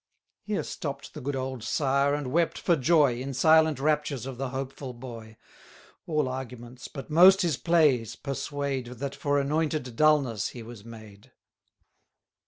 Here 0.41 0.63
stopp'd 0.63 1.13
the 1.13 1.21
good 1.21 1.35
old 1.35 1.63
sire, 1.63 2.15
and 2.15 2.31
wept 2.31 2.57
for 2.57 2.75
joy, 2.75 3.11
60 3.11 3.21
In 3.21 3.33
silent 3.35 3.79
raptures 3.79 4.25
of 4.25 4.39
the 4.39 4.49
hopeful 4.49 4.93
boy. 4.93 5.37
All 6.07 6.27
arguments, 6.27 6.87
but 6.87 7.11
most 7.11 7.43
his 7.43 7.55
plays, 7.55 8.15
persuade, 8.15 8.87
That 8.95 9.13
for 9.13 9.37
anointed 9.39 9.95
dulness 9.95 10.49
he 10.53 10.63
was 10.63 10.83
made. 10.83 11.33